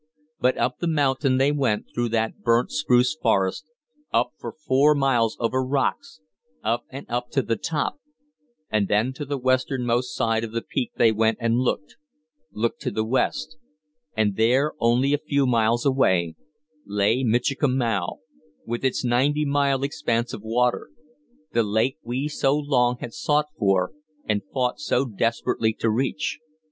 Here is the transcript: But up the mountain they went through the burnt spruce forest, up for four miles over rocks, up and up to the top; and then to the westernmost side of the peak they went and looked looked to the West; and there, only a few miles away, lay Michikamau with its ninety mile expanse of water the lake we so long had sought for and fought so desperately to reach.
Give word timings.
But 0.39 0.57
up 0.57 0.79
the 0.79 0.87
mountain 0.87 1.37
they 1.37 1.51
went 1.51 1.85
through 1.93 2.09
the 2.09 2.33
burnt 2.41 2.71
spruce 2.71 3.13
forest, 3.15 3.65
up 4.11 4.33
for 4.39 4.51
four 4.51 4.95
miles 4.95 5.37
over 5.39 5.63
rocks, 5.63 6.21
up 6.63 6.85
and 6.89 7.05
up 7.07 7.29
to 7.33 7.43
the 7.43 7.55
top; 7.55 7.99
and 8.71 8.87
then 8.87 9.13
to 9.13 9.25
the 9.25 9.37
westernmost 9.37 10.15
side 10.15 10.43
of 10.43 10.53
the 10.53 10.63
peak 10.63 10.93
they 10.95 11.11
went 11.11 11.37
and 11.39 11.59
looked 11.59 11.97
looked 12.51 12.81
to 12.81 12.89
the 12.89 13.03
West; 13.05 13.57
and 14.17 14.37
there, 14.37 14.73
only 14.79 15.13
a 15.13 15.19
few 15.19 15.45
miles 15.45 15.85
away, 15.85 16.35
lay 16.83 17.23
Michikamau 17.23 18.21
with 18.65 18.83
its 18.83 19.05
ninety 19.05 19.45
mile 19.45 19.83
expanse 19.83 20.33
of 20.33 20.41
water 20.41 20.89
the 21.53 21.61
lake 21.61 21.97
we 22.01 22.27
so 22.27 22.57
long 22.57 22.97
had 23.01 23.13
sought 23.13 23.49
for 23.55 23.91
and 24.25 24.41
fought 24.51 24.79
so 24.79 25.05
desperately 25.05 25.73
to 25.73 25.91
reach. 25.91 26.39